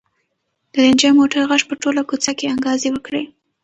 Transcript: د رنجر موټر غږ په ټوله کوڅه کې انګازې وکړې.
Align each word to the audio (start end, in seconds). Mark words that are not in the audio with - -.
د 0.71 0.75
رنجر 0.85 1.11
موټر 1.19 1.41
غږ 1.49 1.61
په 1.69 1.75
ټوله 1.81 2.01
کوڅه 2.09 2.31
کې 2.37 2.51
انګازې 2.53 2.89
وکړې. 2.93 3.23